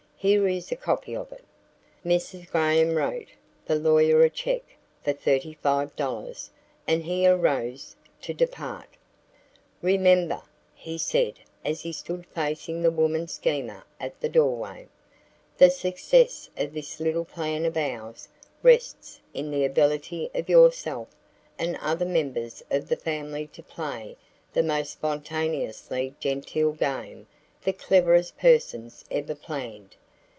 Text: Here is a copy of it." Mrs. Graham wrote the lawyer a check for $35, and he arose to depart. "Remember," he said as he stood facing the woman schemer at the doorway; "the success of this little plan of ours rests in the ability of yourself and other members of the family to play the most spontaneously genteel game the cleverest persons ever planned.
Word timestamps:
Here 0.21 0.47
is 0.47 0.71
a 0.71 0.75
copy 0.75 1.15
of 1.15 1.31
it." 1.31 1.43
Mrs. 2.05 2.47
Graham 2.47 2.93
wrote 2.93 3.29
the 3.65 3.73
lawyer 3.73 4.21
a 4.21 4.29
check 4.29 4.61
for 5.03 5.13
$35, 5.15 6.49
and 6.85 7.03
he 7.03 7.25
arose 7.25 7.95
to 8.21 8.31
depart. 8.31 8.89
"Remember," 9.81 10.43
he 10.75 10.99
said 10.99 11.39
as 11.65 11.81
he 11.81 11.91
stood 11.91 12.27
facing 12.27 12.83
the 12.83 12.91
woman 12.91 13.27
schemer 13.27 13.83
at 13.99 14.21
the 14.21 14.29
doorway; 14.29 14.87
"the 15.57 15.71
success 15.71 16.51
of 16.55 16.71
this 16.71 16.99
little 16.99 17.25
plan 17.25 17.65
of 17.65 17.75
ours 17.75 18.27
rests 18.61 19.19
in 19.33 19.49
the 19.49 19.65
ability 19.65 20.29
of 20.35 20.47
yourself 20.47 21.07
and 21.57 21.75
other 21.77 22.05
members 22.05 22.63
of 22.69 22.89
the 22.89 22.95
family 22.95 23.47
to 23.47 23.63
play 23.63 24.15
the 24.53 24.61
most 24.61 24.91
spontaneously 24.91 26.13
genteel 26.19 26.73
game 26.73 27.25
the 27.63 27.73
cleverest 27.73 28.37
persons 28.37 29.03
ever 29.09 29.33
planned. 29.33 29.95